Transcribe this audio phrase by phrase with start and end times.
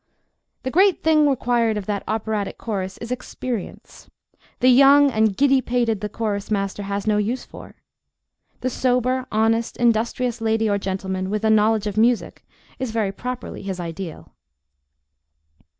[0.63, 4.09] The great thing required of that operatic chorus is experience.
[4.59, 7.75] The young and giddy pated the chorus master has no use for.
[8.61, 12.43] The sober, honest, industrious lady or gentleman, with a knowledge of music
[12.79, 14.31] is very properly his ideal.